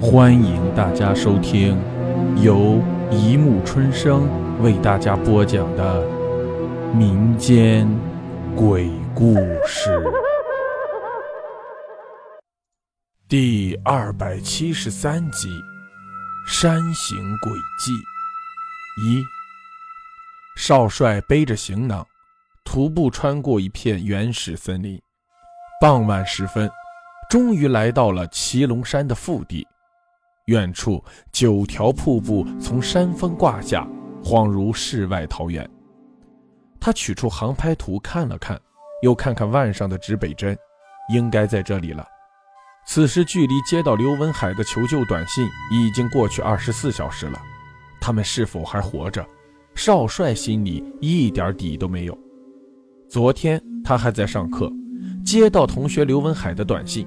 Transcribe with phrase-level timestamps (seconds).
[0.00, 1.76] 欢迎大家收听
[2.40, 4.28] 由一木春生
[4.62, 6.06] 为大家播讲的
[6.94, 7.84] 民间
[8.54, 9.34] 鬼故
[9.66, 10.00] 事
[13.26, 15.48] 第二百七十三集
[16.46, 17.50] 《山行诡
[17.84, 17.92] 计》
[19.04, 19.20] 一。
[20.56, 22.06] 少帅背着行囊，
[22.64, 24.96] 徒步穿过一片原始森林。
[25.80, 26.70] 傍晚时分，
[27.28, 29.66] 终于来到了祁龙山的腹地。
[30.48, 33.86] 远处九条瀑布从山峰挂下，
[34.22, 35.68] 恍如世外桃源。
[36.80, 38.58] 他取出航拍图看了看，
[39.02, 40.56] 又看看腕上的指北针，
[41.12, 42.06] 应该在这里了。
[42.86, 47.38] 此时距离接到刘文海的求救短信已经过去二十四小时了，
[48.00, 49.24] 他们是否还活着？
[49.74, 52.18] 少帅心里一点底都没有。
[53.06, 54.72] 昨天他还在上课，
[55.22, 57.06] 接到同学刘文海的短信：“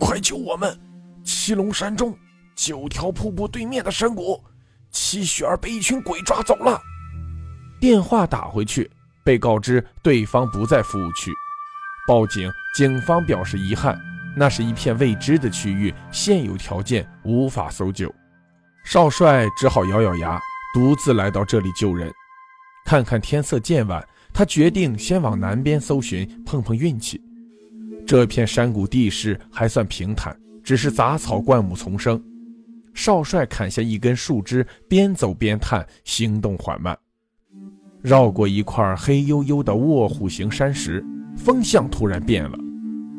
[0.00, 0.74] 快救我们！”
[1.24, 2.16] 七龙山中
[2.54, 4.42] 九条瀑布对面的山谷，
[4.90, 6.80] 七雪儿被一群鬼抓走了。
[7.80, 8.90] 电话打回去，
[9.24, 11.32] 被告知对方不在服务区。
[12.06, 14.00] 报警，警方表示遗憾，
[14.36, 18.12] 那是一片未知的区域，现有条件无法搜救。
[18.84, 20.40] 少帅只好咬咬牙，
[20.74, 22.12] 独自来到这里救人。
[22.84, 27.22] 看看天色渐晚，他决定先往南边搜寻，碰碰运气。
[28.04, 30.36] 这片山谷地势还算平坦。
[30.62, 32.22] 只是杂草灌木丛生，
[32.94, 36.96] 少帅砍下一根树枝，边走边探，行动缓慢。
[38.00, 41.04] 绕过一块黑黝黝的卧虎形山石，
[41.36, 42.58] 风向突然变了，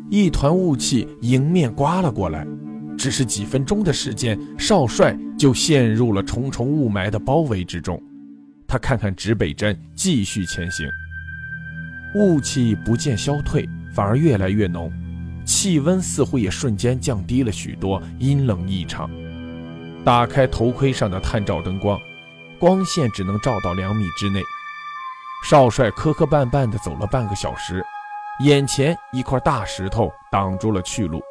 [0.09, 2.45] 一团雾气迎面刮了过来。
[2.97, 8.02] 只是几分钟的时间，少帅就陷入了重重雾霾的包围之中。
[8.67, 10.88] 他看看指北针，继续前行。
[12.16, 14.91] 雾气不见消退，反而越来越浓。
[15.45, 19.09] 气温似乎也瞬间降低了许多，阴冷异常。
[20.03, 21.99] 打开头盔上的探照灯光，
[22.59, 24.41] 光线只能照到两米之内。
[25.45, 27.83] 少帅磕磕绊绊地走了半个小时，
[28.43, 31.21] 眼前一块大石头挡住了去路。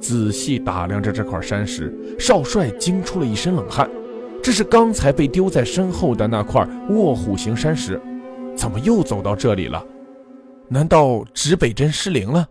[0.00, 3.90] 仔细打量着这块山石，少帅惊出了一身冷汗。
[4.42, 8.00] 这是刚才被丢在身后的那块卧虎形山石，
[8.54, 9.82] 怎么又走到这里了？
[10.68, 12.46] 难道指北针失灵了？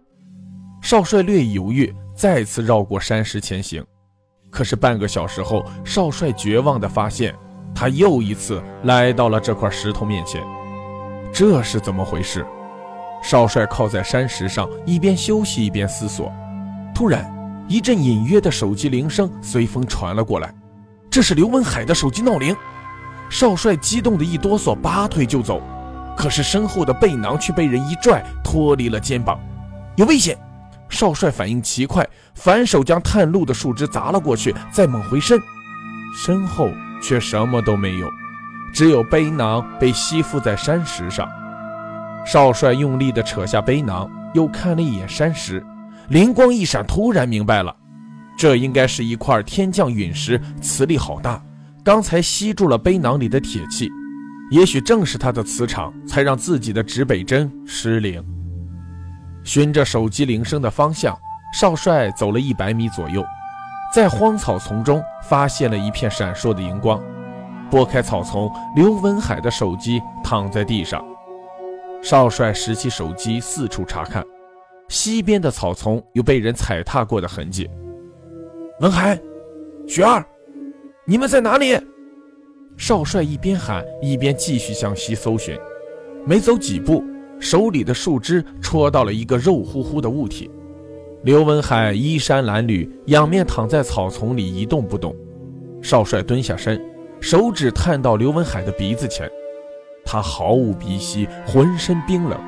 [0.84, 3.82] 少帅略犹豫，再次绕过山石前行。
[4.52, 7.34] 可是半个小时后，少帅绝望地发现，
[7.74, 10.44] 他又一次来到了这块石头面前。
[11.32, 12.46] 这是怎么回事？
[13.24, 16.30] 少帅靠在山石上，一边休息一边思索。
[16.94, 17.34] 突然，
[17.70, 20.54] 一阵隐约的手机铃声随风传了过来，
[21.10, 22.54] 这是刘文海的手机闹铃。
[23.30, 25.62] 少帅激动的一哆嗦，拔腿就走，
[26.18, 29.40] 可是身后的背囊却被人一拽，脱离了肩膀，
[29.96, 30.38] 有危险！
[30.94, 35.40] 少帅反应奇快，反手将探路的树枝砸了过去，再猛回身，
[36.16, 36.70] 身后
[37.02, 38.08] 却什么都没有，
[38.74, 41.28] 只有背囊被吸附在山石上。
[42.26, 45.62] 少帅用力地扯下背囊，又看了一眼山石，
[46.10, 47.76] 灵光一闪，突然明白了，
[48.38, 51.44] 这应该是一块天降陨石，磁力好大，
[51.84, 53.90] 刚才吸住了背囊里的铁器，
[54.52, 58.24] 也许正是它的磁场，才让自己的指北针失灵。
[59.44, 61.18] 循着手机铃声的方向，
[61.54, 63.24] 少帅走了一百米左右，
[63.94, 67.02] 在荒草丛中发现了一片闪烁的荧光。
[67.70, 71.04] 拨开草丛，刘文海的手机躺在地上。
[72.02, 74.24] 少帅拾起手机，四处查看，
[74.90, 77.70] 西边的草丛有被人踩踏过的痕迹。
[78.80, 79.20] 文海，
[79.88, 80.26] 雪儿，
[81.06, 81.80] 你们在哪里？
[82.78, 85.58] 少帅一边喊，一边继续向西搜寻。
[86.26, 87.04] 没走几步。
[87.44, 90.50] 手里的树枝戳到了一个肉乎乎的物体，
[91.24, 95.14] 刘文海衣衫褴褛，仰面躺在草丛里一动不动。
[95.82, 96.82] 少帅蹲下身，
[97.20, 99.30] 手指探到刘文海的鼻子前，
[100.06, 102.40] 他毫无鼻息，浑身冰冷，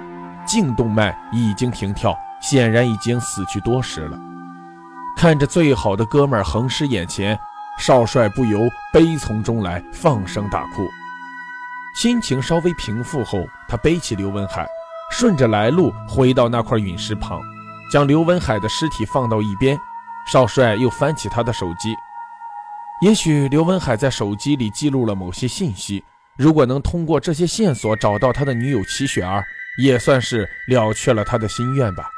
[0.48, 4.18] 颈动脉已经停跳，显然已经死去多时了。
[5.18, 7.38] 看着最好的哥们儿横尸眼前，
[7.78, 8.62] 少帅不由
[8.94, 10.88] 悲从中来，放声大哭。
[12.02, 14.66] 心情稍微平复后，他背起刘文海。
[15.12, 17.42] 顺着来路回到那块陨石旁，
[17.92, 19.78] 将刘文海的尸体放到一边。
[20.32, 21.96] 少帅又翻起他的手机，
[23.02, 26.04] 也许刘文海在手机里记录了某些信息。
[26.36, 29.44] 如果能通过这些线索找到他的女友齐雪儿，
[29.78, 32.10] 也算是了却了他的心愿吧。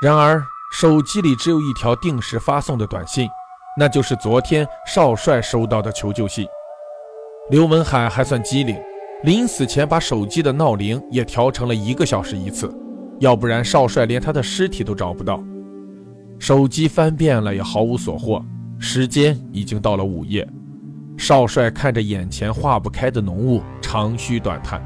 [0.00, 0.42] 然而，
[0.72, 3.28] 手机里只有一条定时发送的短信，
[3.78, 6.46] 那就是昨天少帅收到的求救信。
[7.50, 8.74] 刘文海还算机灵。
[9.24, 12.70] 临死前把手机的闹铃也调成了一个小时一次，
[13.20, 15.42] 要不然少帅连他的尸体都找不到。
[16.38, 18.44] 手机翻遍了也毫无所获，
[18.78, 20.46] 时间已经到了午夜。
[21.16, 24.82] 少帅看着眼前化不开的浓雾，长吁短叹。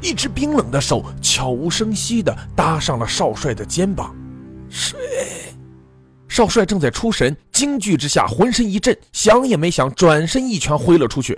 [0.00, 4.14] 一只冰冷的手悄无声息地搭上了少帅的肩膀。
[4.68, 4.96] 水。
[6.28, 11.36] 少帅正在出神，惊惧之下浑身一震，想也没想，转身一拳挥了出去。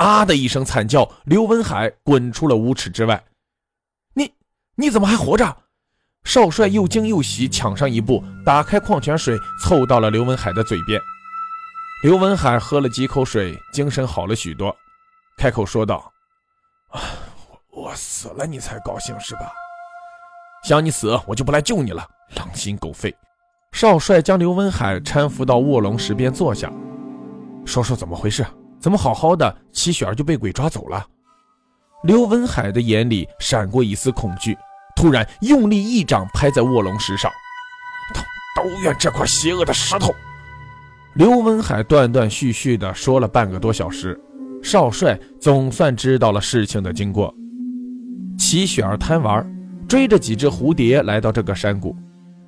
[0.00, 3.22] 啊的一声惨叫，刘文海滚出了五尺之外。
[4.14, 4.32] 你
[4.74, 5.56] 你怎么还活着？
[6.24, 10.98] 少帅又惊又喜，抢上一步，打开矿泉水，凑到了刘文海的嘴边。
[12.02, 14.74] 刘文海喝了几口水，精神好了许多，
[15.36, 16.10] 开口说道
[16.92, 17.00] ：“啊，
[17.70, 19.52] 我死了你才高兴是吧？
[20.64, 22.02] 想你死，我就不来救你了，
[22.36, 23.14] 狼心狗肺。”
[23.72, 26.72] 少帅将刘文海搀扶到卧龙石边坐下，
[27.66, 28.46] 说说怎么回事？
[28.80, 31.06] 怎么好好的齐雪儿就被鬼抓走了？
[32.04, 34.56] 刘文海的眼里闪过一丝恐惧，
[34.96, 37.30] 突然用力一掌拍在卧龙石上，
[38.14, 40.10] 都都怨这块邪恶的石头！
[41.14, 44.18] 刘文海断断续续的说了半个多小时，
[44.62, 47.34] 少帅总算知道了事情的经过。
[48.38, 49.44] 齐雪儿贪玩，
[49.86, 51.94] 追着几只蝴蝶来到这个山谷。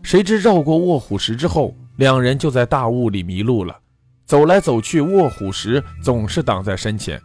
[0.03, 3.77] 谁知绕过卧虎石之后，两人就在大雾里迷路了。
[4.27, 7.21] 走来走去，卧虎石总是挡在身前，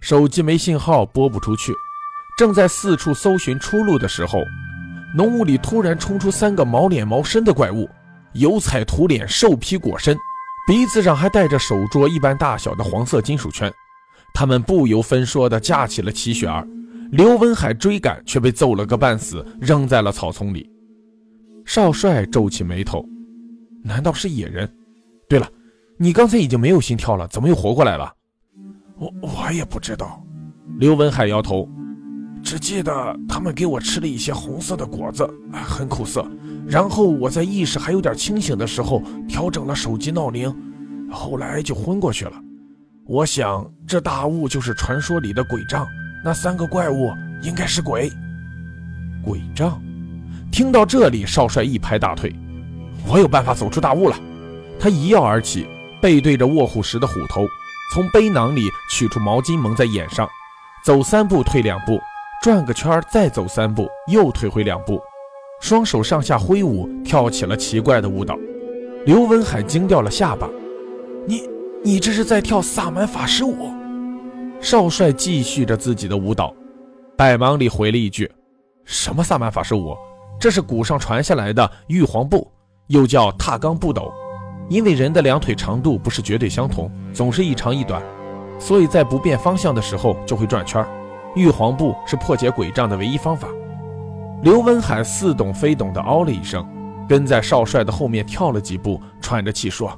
[0.00, 1.72] 手机没信号，拨不出去。
[2.36, 4.40] 正在四处搜寻出路的时候，
[5.14, 7.88] 浓雾里突然冲出三个毛脸毛身的怪物，
[8.32, 10.16] 油彩涂脸，兽皮裹身，
[10.66, 13.72] 鼻子上还戴着手镯一般大小的黄色金属圈。
[14.32, 16.66] 他们不由分说地架起了齐雪儿。
[17.10, 20.70] 刘文海追赶，却被揍了个半死，扔在了草丛里。
[21.66, 23.04] 少帅皱起眉头，
[23.82, 24.72] 难道是野人？
[25.28, 25.48] 对了，
[26.02, 28.10] 你刚才已经没有心跳了，怎么又活过来了？
[28.96, 30.24] 我我也不知道。
[30.78, 31.68] 刘文海摇头，
[32.42, 36.26] 只记得他们给我吃了一些红色的果子，很苦涩。
[36.66, 40.50] 然后我在意识还有点清醒的时候调整了手机闹铃，
[41.12, 42.32] 后来就昏过去了。
[43.04, 45.86] 我想这大雾就是传说里的鬼杖，
[46.24, 47.10] 那三个怪物
[47.42, 48.10] 应该是鬼。
[49.22, 49.78] 鬼杖。
[50.50, 52.34] 听到这里，少帅一拍大腿
[53.06, 54.16] ：“我有办法走出大雾了！”
[54.80, 55.66] 他一跃而起，
[56.00, 57.46] 背对着卧虎石的虎头，
[57.92, 60.28] 从背囊里取出毛巾蒙在眼上，
[60.84, 62.00] 走三步退两步，
[62.42, 65.00] 转个圈再走三步，又退回两步，
[65.60, 68.36] 双手上下挥舞，跳起了奇怪的舞蹈。
[69.04, 70.48] 刘文海惊掉了下巴
[71.26, 71.48] ：“你，
[71.82, 73.70] 你这是在跳萨满法师舞？”
[74.60, 76.54] 少帅继续着自己的舞蹈，
[77.16, 78.30] 百忙里回了一句
[78.84, 79.96] ：“什么萨满法师舞？”
[80.40, 82.50] 这是古上传下来的玉皇步，
[82.86, 84.10] 又叫踏罡步斗。
[84.70, 88.00] 因为人的两腿长度不是绝对相同，总是一长一短，
[88.56, 90.86] 所以在不变方向的时候就会转圈。
[91.34, 93.48] 玉皇步是破解鬼障的唯一方法。
[94.44, 96.64] 刘文海似懂非懂地哦了一声，
[97.08, 99.90] 跟在少帅的后面跳了几步，喘着气说：“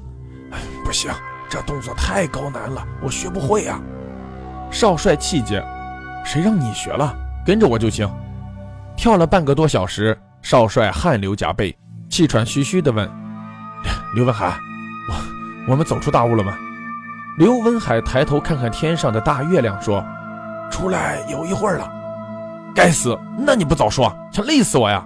[0.83, 1.11] 不行，
[1.47, 3.79] 这动作太高难了，我学不会呀。”
[4.71, 5.63] 少帅气结
[6.25, 7.15] ：“谁让你学了？
[7.45, 8.11] 跟着我就行。”
[8.97, 10.17] 跳了半个多小时。
[10.41, 11.73] 少帅汗流浃背，
[12.09, 13.09] 气喘吁吁地问
[14.15, 14.57] ：“刘文海，
[15.09, 16.57] 我我们走出大雾了吗？”
[17.37, 20.03] 刘文海抬头看看天上的大月亮，说
[20.69, 21.91] ：“出来有一会儿了。”
[22.75, 25.05] 该死，那你不早说，想累死我呀！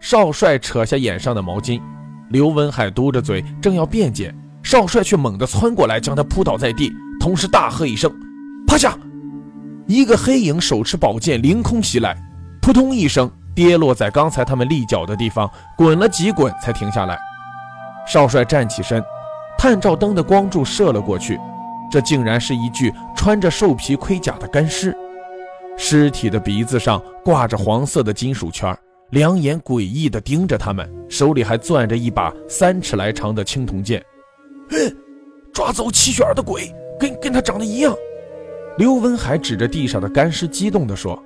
[0.00, 1.80] 少帅扯下眼上的毛巾，
[2.30, 8.12] 刘文海嘟着嘴正要辩解，少帅却猛地窜过来，将他扑倒在地，同时大喝一声
[8.66, 8.96] ：“趴下！”
[9.86, 12.16] 一个黑影手持宝剑凌空袭来，
[12.60, 13.30] 扑通一声。
[13.54, 17.18] 跌落在刚才他们立脚的地方，滚了几滚才停下来。
[18.08, 19.04] 少帅站起身，
[19.58, 21.38] 探照灯的光柱射了过去，
[21.90, 24.96] 这竟然是一具穿着兽皮盔甲的干尸。
[25.76, 28.74] 尸体的鼻子上挂着黄色的金属圈，
[29.10, 34.02] 两眼诡异地盯着他们，手里还攥着一把三尺来长的青铜剑。
[34.70, 34.76] 哼，
[35.52, 37.94] 抓走齐雪儿的鬼，跟跟他长得一样。
[38.78, 41.22] 刘文海指着地上的干尸，激动地说：“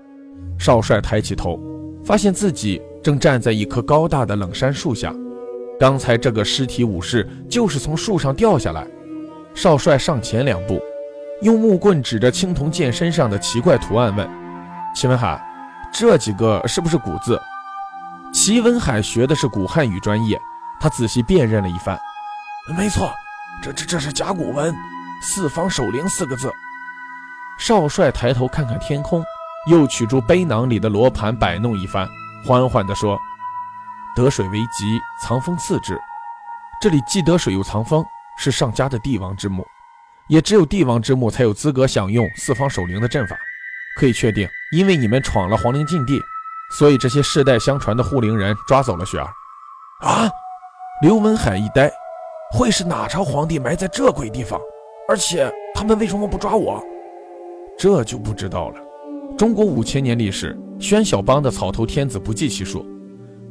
[0.58, 1.60] 少帅，抬起头。”
[2.04, 5.14] 发现自己正站在一棵高大的冷杉树下，
[5.82, 8.86] 刚才这个尸体武士就是从树上掉下来。
[9.52, 10.80] 少帅上前两步，
[11.40, 14.30] 用木棍指着青铜剑身上的奇怪图案问
[14.94, 15.44] ：“齐文海，
[15.92, 17.36] 这几个是不是古字？”
[18.32, 20.40] 齐文海学的是古汉语专业，
[20.80, 21.98] 他仔细辨认了一番
[22.78, 23.10] ：“没错，
[23.60, 24.72] 这这这是甲骨文，
[25.20, 26.48] 四方守灵四个字。”
[27.58, 29.20] 少帅抬头看看天空。
[29.68, 32.08] 又取出背囊里的罗盘摆弄一番，
[32.46, 33.18] 缓缓地说
[34.14, 35.98] ：“得水为吉，藏风次之。
[36.80, 38.04] 这里既得水又藏风，
[38.36, 39.64] 是上家的帝王之墓，
[40.28, 43.36] 也只有帝王之墓才有资格享用四方守灵的阵法。
[43.96, 46.20] 可以确定，因为你们闯了皇陵禁地，
[46.78, 49.30] 所以这些世代相传的护灵人抓走了雪儿。”
[50.00, 50.28] 啊！
[51.02, 51.90] 刘文海一呆，
[52.52, 54.60] 会是哪朝皇帝埋在这鬼地方？
[55.08, 56.82] 而且他们为什么不抓我？
[57.78, 58.80] 这就不知道了。
[59.36, 62.86] 中国五千年历史，宣小邦的草头天子不计其数。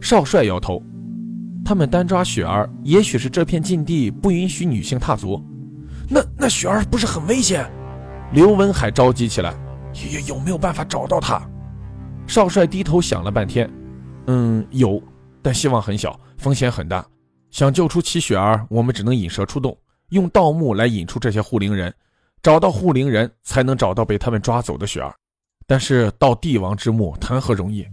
[0.02, 0.82] 少帅摇头，
[1.64, 5.42] 他们单抓雪儿，也许是这片禁地不允许女性踏足。
[6.10, 7.70] 那那雪儿不是很危险？
[8.34, 9.54] 刘文海着急起来，
[10.12, 11.42] 有有没有办法找到她？
[12.28, 13.70] 少帅低头想了半天，
[14.28, 15.02] 嗯，有，
[15.42, 17.06] 但希望很小，风险很大。
[17.52, 19.78] 想救出齐雪儿，我们只能引蛇出洞，
[20.10, 21.94] 用盗墓来引出这些护灵人，
[22.42, 25.14] 找到护灵人才能找到被他们抓走的雪儿。
[25.68, 27.86] 但是到帝王之墓谈何容易？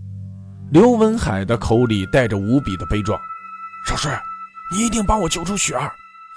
[0.70, 3.18] 刘文海的口里带着无比的悲壮。
[3.86, 4.20] 少帅，
[4.70, 5.90] 你一定帮我救出雪儿。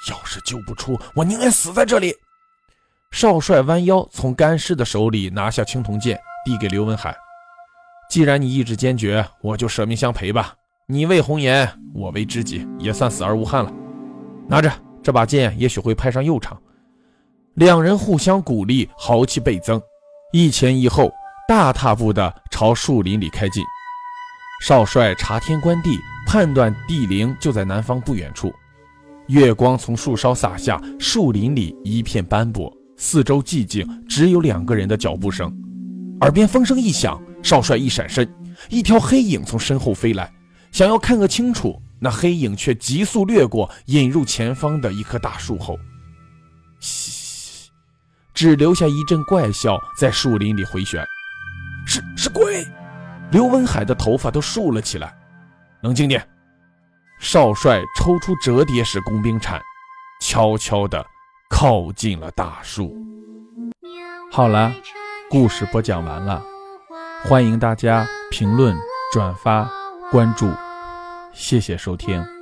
[0.10, 2.16] 要是救不出，我宁愿死在这里。
[3.12, 7.14] 少帅弯腰从干尸的手里拿下青铜剑，递给刘文海。
[8.10, 10.54] 既然你意志坚决，我就舍命相陪吧。
[10.88, 13.72] 你为红颜，我为知己，也算死而无憾了。
[14.48, 14.72] 拿着
[15.04, 16.58] 这把剑，也许会派上用场。
[17.56, 19.82] 两人互相鼓励，豪气倍增，
[20.32, 21.12] 一前一后。
[21.48, 23.62] 大踏步地朝树林里开进，
[24.62, 28.54] 少帅查天观地，判断地灵就在南方不远处。
[29.28, 35.52] 月光从树梢洒下，树林里一片斑驳，四周寂静，只有两个人的脚步声。
[36.22, 38.32] 耳边风声一响，少帅一闪身，
[38.70, 40.32] 一条黑影从身后飞来，
[40.72, 45.76] 想要看个清楚，那黑影却急速掠过，引入前方的一棵大树后，
[46.80, 47.72] 嘘，
[48.36, 51.04] 只留下一阵怪笑在树林里回旋。
[51.84, 52.64] 是是鬼，
[53.32, 55.18] 刘文海的头发都竖了起来。
[55.82, 56.28] 冷静点，
[57.20, 59.60] 少帅抽出折叠式工兵铲，
[60.22, 61.04] 悄悄地
[61.50, 62.96] 靠近了大树。
[64.32, 64.72] 好了，
[65.30, 66.44] 故事播讲完了，
[67.24, 68.78] 欢迎大家评论、
[69.12, 69.70] 转发、
[70.12, 70.52] 关注，
[71.34, 72.41] 谢谢收听。